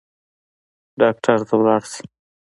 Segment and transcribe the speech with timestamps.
[0.99, 2.03] ډاکټر ته لاړ شئ